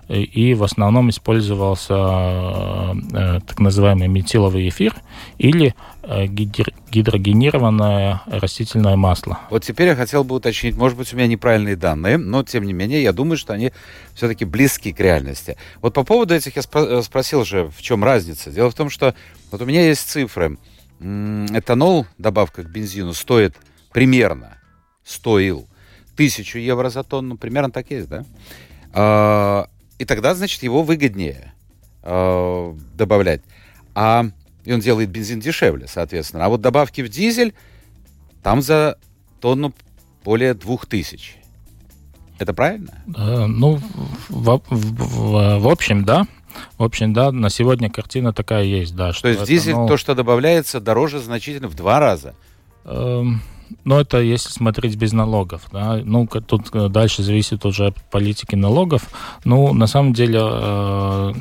[0.10, 4.96] и в основном использовался э, так называемый метиловый эфир
[5.38, 9.38] или э, гидрогенированное растительное масло.
[9.52, 12.74] Вот теперь я хотел бы уточнить, может быть, у меня неправильные данные, но тем не
[12.74, 13.72] менее, я думаю, что они
[14.16, 15.58] все-таки близки к реальности.
[15.82, 18.50] Вот по поводу этих я спро- спросил же, в чем разница.
[18.50, 19.14] Дело в том, что
[19.52, 20.58] вот у меня есть цифры.
[21.00, 23.56] Этанол, добавка к бензину, стоит
[23.92, 24.58] примерно,
[25.04, 25.68] стоил
[26.16, 28.26] тысячу евро за тонну, примерно так есть, да?
[28.92, 31.54] А, и тогда, значит, его выгоднее
[32.04, 33.42] а, добавлять.
[33.96, 34.26] А
[34.66, 36.46] и он делает бензин дешевле, соответственно.
[36.46, 37.54] А вот добавки в дизель,
[38.44, 38.98] там за
[39.40, 39.74] тонну
[40.24, 41.38] более двух тысяч.
[42.38, 42.94] Это правильно?
[43.18, 43.80] Э, ну,
[44.30, 46.28] в, в, в общем, да.
[46.78, 49.12] В общем, да, на сегодня картина такая есть, да.
[49.12, 49.88] То есть дизель, ну...
[49.88, 52.36] то, что добавляется, дороже значительно в два раза?
[52.86, 53.42] Эм,
[53.86, 55.64] ну, это если смотреть без налогов.
[55.72, 56.00] Да?
[56.04, 59.04] Ну, тут э, дальше зависит уже от политики налогов.
[59.46, 61.34] Ну, на самом деле, э,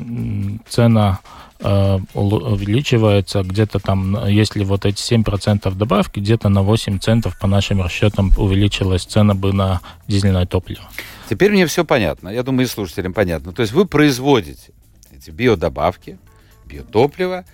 [0.67, 1.19] цена
[1.59, 7.81] э, увеличивается где-то там, если вот эти 7% добавки, где-то на 8 центов по нашим
[7.81, 10.83] расчетам увеличилась цена бы на дизельное топливо.
[11.29, 12.29] Теперь мне все понятно.
[12.29, 13.53] Я думаю, и слушателям понятно.
[13.53, 14.71] То есть вы производите
[15.19, 16.17] эти биодобавки,
[16.65, 17.45] биотопливо,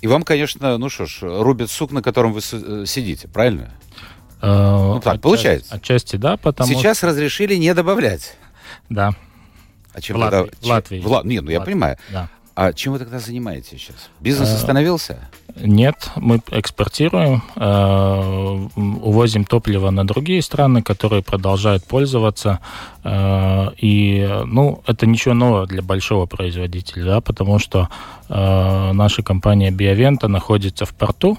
[0.00, 3.72] и вам, конечно, ну что ж, рубят сук, на котором вы сидите, правильно?
[4.40, 5.74] Ну так, отчасти, получается.
[5.74, 7.06] Отчасти, да, потому Сейчас что...
[7.06, 8.36] разрешили не добавлять.
[8.88, 9.14] Да.
[9.94, 10.50] А чем в Латвии.
[10.50, 10.56] Тогда...
[10.60, 11.00] В Латвии.
[11.00, 11.22] В Ла...
[11.22, 11.72] Нет, ну я Латвии.
[11.72, 11.98] понимаю.
[12.10, 12.28] Да.
[12.54, 14.10] А чем вы тогда занимаетесь сейчас?
[14.20, 15.18] Бизнес э, остановился?
[15.56, 22.60] Нет, мы экспортируем, э, увозим топливо на другие страны, которые продолжают пользоваться.
[23.04, 27.88] Э, и, ну, это ничего нового для большого производителя, да, потому что
[28.28, 31.36] наша компания Биовента находится в порту,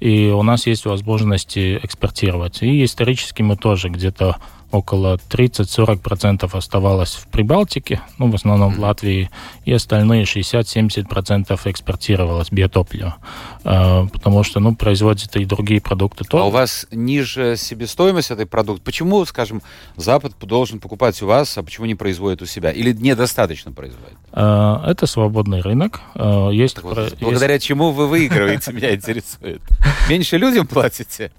[0.00, 2.62] и у нас есть возможности экспортировать.
[2.62, 4.38] И исторически мы тоже где-то
[4.72, 9.30] около 30-40% оставалось в Прибалтике, ну, в основном в Латвии,
[9.64, 13.16] и остальные 60-70% экспортировалось биотопливо,
[13.64, 16.42] э, потому что, ну, производятся и другие продукты тоже.
[16.42, 18.82] А у вас ниже себестоимость этой продукта?
[18.82, 19.62] Почему, скажем,
[19.96, 22.72] Запад должен покупать у вас, а почему не производит у себя?
[22.72, 24.16] Или недостаточно производит?
[24.32, 26.00] Э, это свободный рынок.
[26.14, 27.08] Э, есть, вот, про...
[27.20, 27.66] Благодаря есть...
[27.66, 29.60] чему вы выигрываете, меня интересует.
[30.08, 31.30] Меньше людям платите?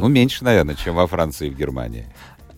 [0.00, 2.06] Ну, меньше, наверное, чем во Франции и в Германии.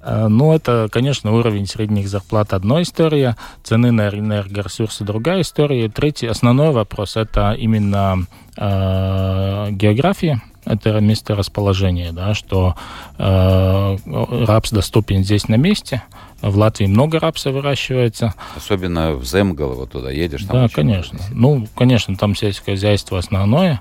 [0.05, 5.89] Э, ну, это, конечно, уровень средних зарплат одна история, цены на энергоресурсы другая история.
[5.89, 12.75] Третий, основной вопрос, это именно э, география, это место расположения, да, что
[13.19, 16.03] э, рапс доступен здесь на месте.
[16.43, 18.35] В Латвии много рапса выращивается.
[18.55, 20.45] Особенно в Земгал, вот туда едешь.
[20.45, 21.19] Там да, конечно.
[21.31, 21.61] Много.
[21.61, 23.81] Ну, конечно, там сельское хозяйство основное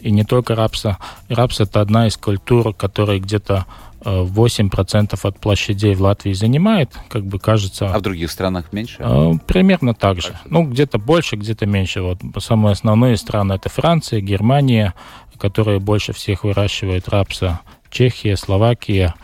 [0.00, 0.98] и не только рапса.
[1.28, 3.66] Рапс это одна из культур, которая где-то
[4.02, 7.92] 8% э, от площадей в Латвии занимает, как бы кажется.
[7.92, 8.96] А в других странах меньше?
[9.00, 10.38] Э, примерно так же.
[10.46, 12.00] Ну, где-то больше, где-то меньше.
[12.02, 14.94] Вот самые основные страны это Франция, Германия,
[15.38, 17.60] которые больше всех выращивают рапса,
[17.90, 19.14] Чехия, Словакия.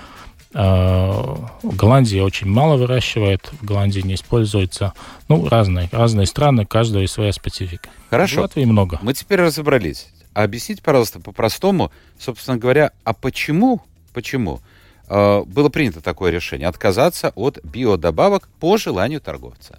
[0.53, 4.93] Э, Голландия очень мало выращивает, в Голландии не используется.
[5.29, 7.89] Ну, разные, разные страны, каждая своя специфика.
[8.11, 8.41] Хорошо.
[8.41, 8.99] В Латвии много.
[9.03, 10.09] Мы теперь разобрались.
[10.45, 13.81] Объясните, пожалуйста, по-простому, собственно говоря, а почему,
[14.13, 14.61] почему
[15.09, 19.79] э, было принято такое решение отказаться от биодобавок по желанию торговца?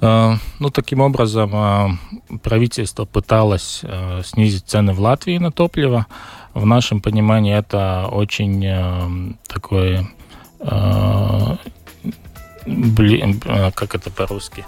[0.00, 6.06] Э, ну, таким образом, э, правительство пыталось э, снизить цены в Латвии на топливо.
[6.54, 10.08] В нашем понимании это очень такое,
[13.74, 14.64] как это по-русски,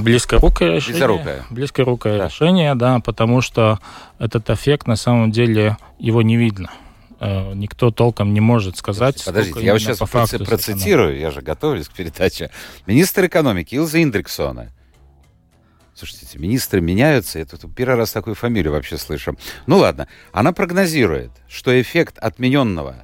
[0.00, 0.98] Близкорукое решение.
[0.98, 1.44] Близкорукое.
[1.50, 2.26] Близкорукое да.
[2.26, 3.78] решение, да, потому что
[4.18, 6.70] этот эффект на самом деле его не видно.
[7.20, 9.24] Э, никто толком не может сказать.
[9.24, 12.50] Подождите, я вас сейчас по факту процитирую, я же готовлюсь к передаче.
[12.86, 14.72] Министр экономики Илза Индриксона.
[15.94, 19.36] Слушайте, министры меняются, я тут первый раз такую фамилию вообще слышу.
[19.66, 22.94] Ну ладно, она прогнозирует, что эффект отмененного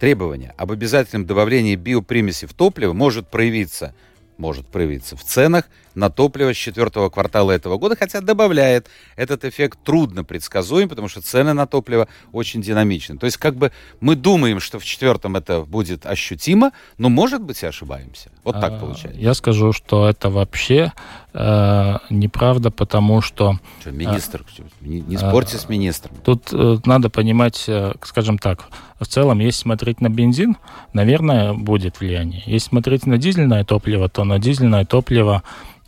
[0.00, 3.94] требования об обязательном добавлении биопримеси в топливо может проявиться
[4.38, 9.78] может проявиться в ценах на топливо с четвертого квартала этого года, хотя добавляет, этот эффект
[9.84, 13.18] трудно предсказуем, потому что цены на топливо очень динамичны.
[13.18, 17.62] То есть как бы мы думаем, что в четвертом это будет ощутимо, но может быть
[17.62, 18.30] и ошибаемся.
[18.44, 19.20] Вот так а, получается.
[19.20, 20.92] Я скажу, что это вообще
[21.32, 23.58] э, неправда, потому что...
[23.80, 26.16] что министр, э, не, не спорьте э, с министром.
[26.24, 30.56] Тут э, надо понимать, э, скажем так, в целом, если смотреть на бензин,
[30.92, 32.42] наверное, будет влияние.
[32.46, 35.42] Если смотреть на дизельное топливо, то на дизельное топливо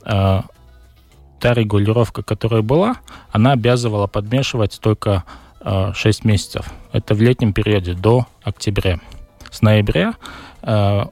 [0.05, 2.97] та регулировка, которая была,
[3.31, 5.25] она обязывала подмешивать только
[5.61, 6.71] э, 6 месяцев.
[6.93, 9.01] Это в летнем периоде до октября.
[9.51, 10.15] с ноября
[10.63, 11.11] в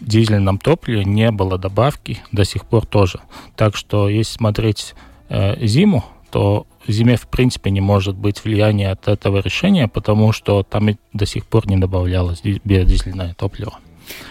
[0.00, 3.20] дизельном топливе не было добавки до сих пор тоже.
[3.56, 4.94] Так что если смотреть
[5.30, 10.62] зиму, то в зиме в принципе не может быть влияния от этого решения, потому что
[10.62, 13.78] там и до сих пор не добавлялось биодизельное топливо.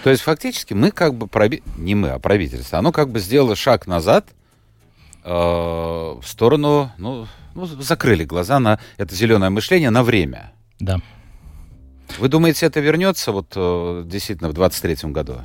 [0.03, 1.63] То есть фактически мы как бы, проби...
[1.77, 4.29] не мы, а правительство, оно как бы сделало шаг назад
[5.23, 10.51] э, в сторону, ну, ну, закрыли глаза на это зеленое мышление на время.
[10.79, 10.99] Да.
[12.19, 15.35] Вы думаете, это вернется вот э, действительно в 2023 году?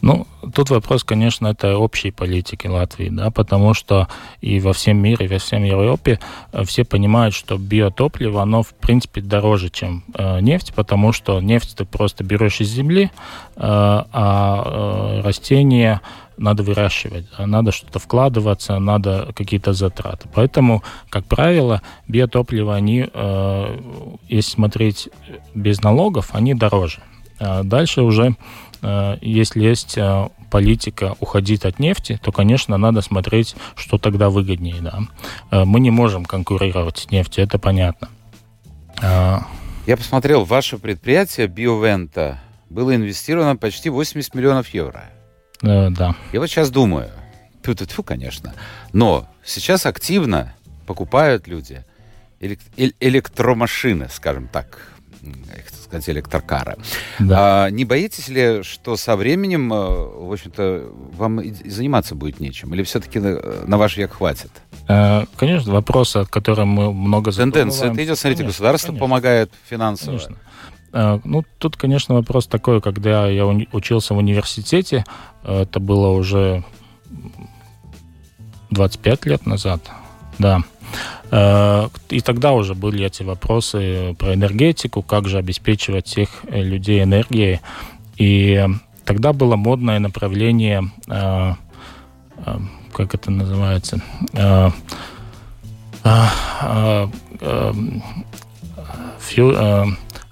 [0.00, 4.08] Ну, тут вопрос, конечно, это общей политики Латвии, да, потому что
[4.40, 6.20] и во всем мире, и во всем Европе
[6.52, 11.76] э, все понимают, что биотопливо, оно в принципе дороже, чем э, нефть, потому что нефть
[11.76, 13.10] ты просто берешь из земли, э,
[13.56, 16.00] а э, растения
[16.36, 20.28] надо выращивать, надо что-то вкладываться, надо какие-то затраты.
[20.34, 23.80] Поэтому, как правило, биотоплива, они, э,
[24.28, 25.08] если смотреть
[25.54, 27.00] без налогов, они дороже.
[27.38, 28.36] А дальше уже,
[28.82, 34.80] э, если есть э, политика уходить от нефти, то, конечно, надо смотреть, что тогда выгоднее.
[34.80, 35.00] Да?
[35.50, 38.08] Э, мы не можем конкурировать с нефтью, это понятно.
[39.02, 39.42] А,
[39.86, 45.10] Я посмотрел, ваше предприятие Биовента было инвестировано почти 80 миллионов евро.
[45.64, 46.14] Э, да.
[46.32, 47.10] Я вот сейчас думаю,
[47.62, 48.54] тьфу -тьфу, конечно,
[48.92, 50.54] но сейчас активно
[50.86, 51.84] покупают люди
[53.00, 54.78] электромашины, скажем так,
[55.82, 56.76] сказать, электрокары.
[57.18, 57.66] Да.
[57.66, 62.74] А, не боитесь ли, что со временем, э, в общем-то, вам и заниматься будет нечем?
[62.74, 64.50] Или все-таки на, на ваш век хватит?
[64.88, 69.06] Э, конечно, вопрос, о котором мы много Тенденция это идет, смотрите, конечно, государство конечно.
[69.06, 70.18] помогает финансово.
[70.18, 70.36] Конечно.
[70.94, 75.04] Э, ну, тут, конечно, вопрос такой, когда я учился в университете,
[75.42, 76.62] э, это было уже
[78.70, 79.80] 25 лет назад,
[80.38, 80.60] да.
[81.32, 87.60] Э, и тогда уже были эти вопросы про энергетику, как же обеспечивать всех людей энергией.
[88.16, 88.64] И
[89.04, 91.58] тогда было модное направление, как
[93.14, 94.00] это называется,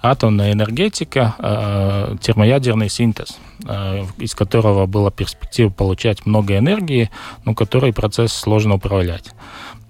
[0.03, 7.11] атомная энергетика, э, термоядерный синтез, э, из которого была перспектива получать много энергии,
[7.45, 9.31] но который процесс сложно управлять.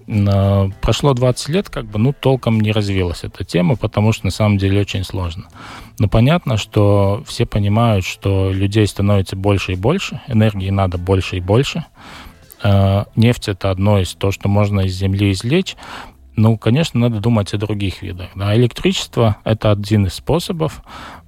[0.05, 4.57] Прошло 20 лет, как бы, ну, толком не развилась эта тема, потому что на самом
[4.57, 5.45] деле очень сложно.
[5.97, 11.39] Но понятно, что все понимают, что людей становится больше и больше, энергии надо больше и
[11.39, 11.85] больше.
[13.15, 15.77] Нефть это одно из того, что можно из земли извлечь,
[16.35, 18.29] ну, конечно, надо думать о других видах.
[18.35, 18.55] Да.
[18.55, 20.81] Электричество– это один из способов.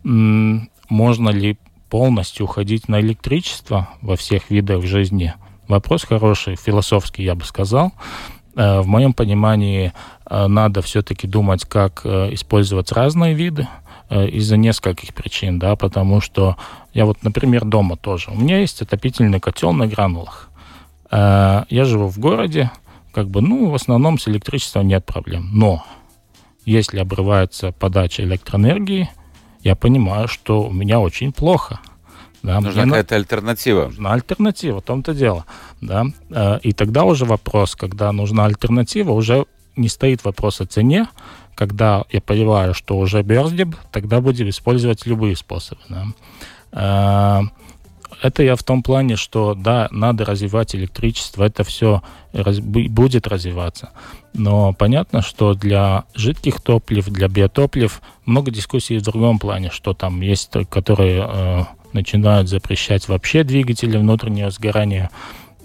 [0.04, 1.58] Можно ли
[1.90, 5.34] полностью уходить на электричество во всех видах жизни?
[5.68, 7.92] Вопрос хороший, философский, я бы сказал.
[8.56, 9.94] Э, в моем понимании
[10.30, 13.68] э, надо все-таки думать, как э, использовать разные виды
[14.12, 16.58] из-за нескольких причин, да, потому что
[16.94, 18.30] я вот, например, дома тоже.
[18.30, 20.52] У меня есть отопительный котел на гранулах.
[21.12, 22.70] Я живу в городе,
[23.16, 25.50] как бы, ну, в основном с электричеством нет проблем.
[25.54, 25.86] Но
[26.66, 29.10] если обрывается подача электроэнергии,
[29.62, 31.80] я понимаю, что у меня очень плохо.
[32.44, 33.86] Да, Нужна какая-то альтернатива.
[33.86, 35.46] Нужна альтернатива, в том-то дело.
[35.80, 36.08] Да?
[36.30, 39.46] Э, и тогда уже вопрос, когда нужна альтернатива, уже
[39.78, 41.08] не стоит вопрос о цене.
[41.56, 45.82] Когда я понимаю, что уже берздеб, тогда будем использовать любые способы.
[45.88, 47.44] Да?
[48.22, 52.02] Э, это я в том плане, что да, надо развивать электричество, это все
[52.34, 53.92] раз, будет развиваться.
[54.34, 60.22] Но понятно, что для жидких топлив, для биотоплив много дискуссий в другом плане, что там
[60.22, 65.10] есть, которые э, начинают запрещать вообще двигатели внутреннего сгорания.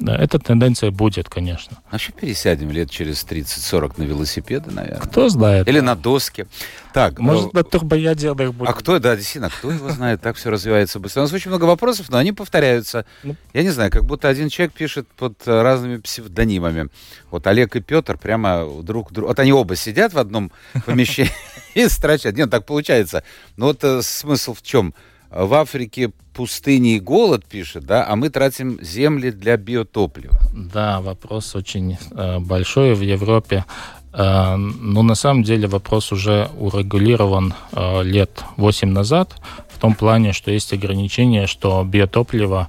[0.01, 1.77] Да, эта тенденция будет, конечно.
[1.91, 5.01] А что пересядем лет через 30-40 на велосипеды, наверное?
[5.01, 5.69] Кто знает.
[5.69, 6.47] Или на доски.
[6.95, 8.69] Так, Может, ну, на турбоядерных будет.
[8.71, 11.21] А кто, да, действительно, кто его знает, так все развивается быстро.
[11.21, 13.05] У нас очень много вопросов, но они повторяются.
[13.23, 13.37] Ну.
[13.53, 16.89] Я не знаю, как будто один человек пишет под э, разными псевдонимами.
[17.31, 19.29] Вот Олег и Петр прямо друг друга...
[19.29, 20.51] Вот они оба сидят в одном
[20.87, 21.31] помещении
[21.75, 22.37] и строчат.
[22.37, 23.23] Нет, так получается.
[23.59, 24.95] Но вот э, смысл в чем?
[25.31, 30.41] В Африке пустыни и голод, пишет, да, а мы тратим земли для биотоплива.
[30.55, 33.65] Да, вопрос очень э, большой в Европе.
[34.13, 39.35] Э, ну, на самом деле вопрос уже урегулирован э, лет 8 назад,
[39.69, 42.69] в том плане, что есть ограничение, что биотопливо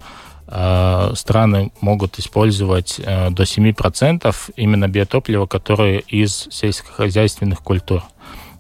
[1.16, 8.04] страны могут использовать до 7% именно биотоплива, которое из сельскохозяйственных культур.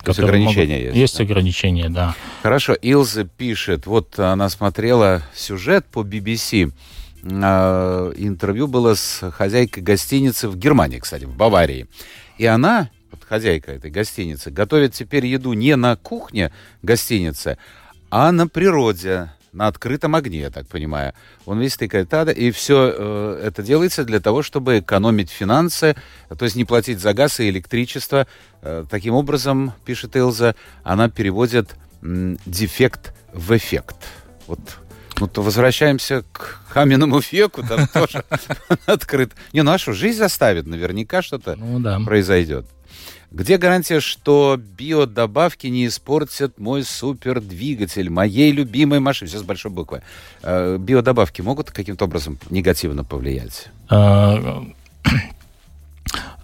[0.03, 0.85] То есть ограничения могут...
[0.85, 0.97] есть?
[0.97, 1.23] Есть да?
[1.23, 2.15] ограничения, да.
[2.43, 2.73] Хорошо.
[2.73, 6.71] Илза пишет, вот она смотрела сюжет по BBC,
[7.23, 11.87] а, интервью было с хозяйкой гостиницы в Германии, кстати, в Баварии.
[12.37, 17.57] И она, вот хозяйка этой гостиницы, готовит теперь еду не на кухне гостиницы,
[18.09, 21.13] а на природе, на открытом огне, я так понимаю.
[21.45, 25.95] Он весь тыкает тада, и все э, это делается для того, чтобы экономить финансы,
[26.29, 28.27] то есть не платить за газ и электричество.
[28.61, 33.97] Э, таким образом, пишет Илза, она переводит м, дефект в эффект.
[34.47, 34.59] Вот
[35.19, 38.23] ну, то возвращаемся к каменному веку, там тоже
[38.85, 39.31] открыт.
[39.53, 41.99] Не, нашу жизнь заставит, наверняка что-то Ну да.
[41.99, 42.65] произойдет.
[43.31, 49.29] Где гарантия, что биодобавки не испортят мой супердвигатель, моей любимой машины?
[49.29, 50.01] Все с большой буквы.
[50.43, 53.69] Э, Биодобавки могут каким-то образом негативно повлиять?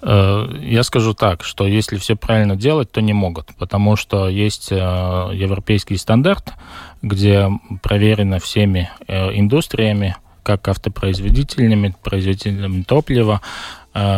[0.02, 4.72] Э, Я скажу так, что если все правильно делать, то не могут, потому что есть
[4.72, 6.54] э, европейский стандарт,
[7.02, 7.50] где
[7.82, 13.42] проверено всеми э, индустриями, как автопроизводителями, производителями топлива,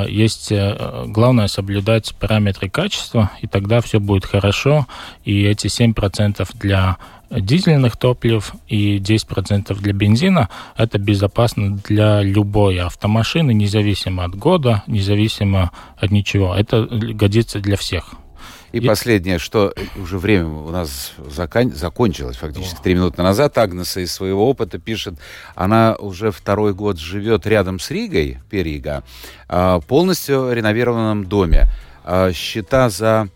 [0.09, 0.51] есть
[1.05, 4.87] главное соблюдать параметры качества, и тогда все будет хорошо.
[5.23, 6.97] И эти 7% для
[7.29, 15.71] дизельных топлив и 10% для бензина это безопасно для любой автомашины, независимо от года, независимо
[15.97, 16.55] от ничего.
[16.55, 18.15] Это годится для всех.
[18.71, 23.57] И, последнее, что уже время у нас закон- закончилось фактически три минуты назад.
[23.57, 25.15] Агнеса из своего опыта пишет,
[25.55, 29.03] она уже второй год живет рядом с Ригой, Перига,
[29.47, 31.67] а, полностью реновированном доме.
[32.03, 33.29] А, Счета за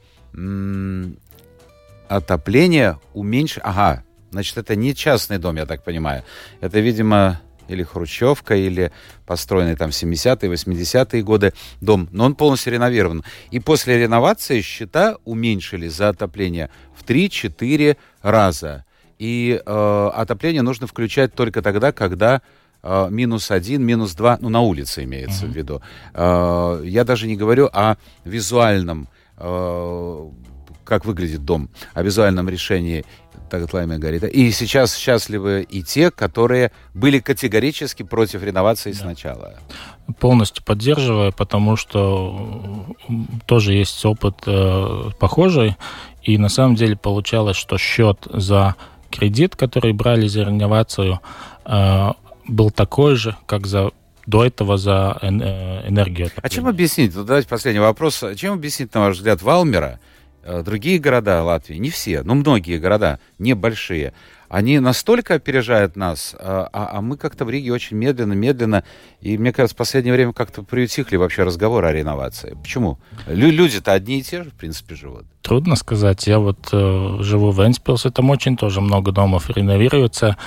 [2.18, 3.64] отопление уменьшили...
[3.66, 6.24] Ага, значит, это не частный дом, я так понимаю.
[6.62, 8.92] Это, видимо, или хрущевка, или
[9.26, 13.24] построенный там в 70-е, 80-е годы дом, но он полностью реновирован.
[13.52, 18.86] И после реновации счета уменьшили за отопление в 3-4 раза.
[19.20, 22.42] И э, отопление нужно включать только тогда, когда
[22.82, 25.82] э, минус один, минус два, ну, на улице имеется в виду.
[26.14, 27.96] Э, я даже не говорю о
[28.26, 29.08] визуальном,
[29.38, 30.30] э,
[30.86, 33.06] как выглядит дом, о визуальном решении
[33.50, 34.24] так Лайме говорит.
[34.24, 39.60] И сейчас счастливы и те, которые были категорически против реновации сначала.
[40.20, 42.96] Полностью поддерживаю, потому что
[43.46, 45.76] тоже есть опыт э, похожий.
[46.24, 48.76] И на самом деле получалось, что счет за
[49.12, 51.20] кредит, который брали за реновацию,
[51.66, 52.12] э,
[52.48, 53.92] был такой же, как за
[54.26, 55.28] до этого за э,
[55.88, 56.32] энергию.
[56.42, 60.00] А чем объяснить, вот давайте последний вопрос, чем объяснить, на ваш взгляд, Валмера,
[60.64, 64.14] другие города Латвии, не все, но многие города, небольшие,
[64.50, 68.84] они настолько опережают нас, а, а- а мы как-то в Риге очень медленно, медленно,
[69.20, 72.56] и мне кажется, в последнее время как-то приутихли вообще разговоры о реновации.
[72.62, 73.00] Почему?
[73.28, 75.24] Лю- люди-то одни и те же, в принципе, живут.
[75.42, 76.28] Трудно сказать.
[76.28, 80.38] Я вот э, живу в Энспилсе, там очень тоже много домов реновируется.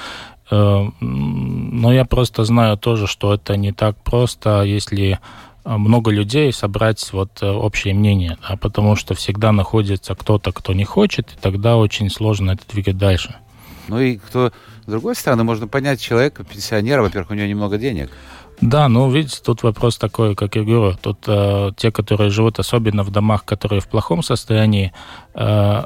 [0.51, 5.18] Э, но я просто знаю тоже, что это не так просто, если э,
[5.67, 10.85] много людей собрать вот э, общее мнение, а потому что всегда находится кто-то, кто не
[10.85, 13.35] хочет, и тогда очень сложно это двигать дальше.
[13.89, 14.53] Ну и кто,
[14.85, 18.11] с другой стороны, можно понять человека, пенсионера, во-первых, у него немного денег.
[18.61, 23.03] Да, ну, видите, тут вопрос такой, как я говорю, тут э, те, которые живут особенно
[23.03, 24.93] в домах, которые в плохом состоянии,
[25.35, 25.83] э,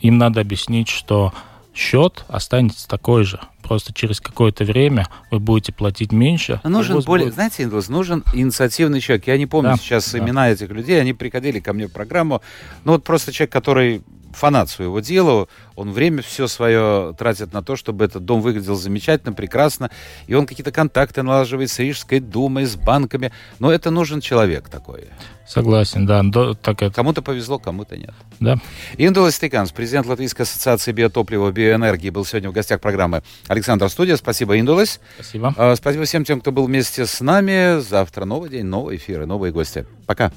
[0.00, 1.32] им надо объяснить, что
[1.74, 3.40] счет останется такой же.
[3.62, 6.60] Просто через какое-то время вы будете платить меньше.
[6.64, 9.26] Но нужен более, будет- знаете, Индус, нужен инициативный человек.
[9.26, 10.18] Я не помню Да, сейчас да.
[10.18, 12.42] имена этих людей, они приходили ко мне в программу.
[12.84, 14.02] Ну вот просто человек, который
[14.32, 19.32] фанат своего дела, он время все свое тратит на то, чтобы этот дом выглядел замечательно,
[19.32, 19.90] прекрасно,
[20.26, 23.32] и он какие-то контакты налаживает с Рижской думой, с банками.
[23.58, 25.08] Но это нужен человек такой.
[25.46, 26.22] Согласен, да.
[26.22, 28.14] до- так это, Кому-то повезло, кому-то нет.
[28.38, 28.56] да.
[28.98, 34.16] Индула Стеканс, президент Латвийской ассоциации биотоплива и биоэнергии, был сегодня в гостях программы Александр Студия.
[34.16, 35.00] Спасибо, Индулас.
[35.16, 35.52] Спасибо.
[35.56, 37.80] А, Спасибо всем тем, кто был вместе с нами.
[37.80, 39.86] Завтра новый день, новые эфиры, новые гости.
[40.06, 40.30] Пока.